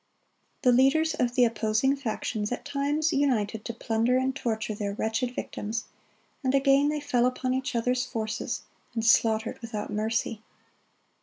[0.63, 5.35] The leaders of the opposing factions at times united to plunder and torture their wretched
[5.35, 5.83] victims,
[6.43, 8.63] and again they fell upon each other's forces,
[8.95, 10.41] and slaughtered without mercy.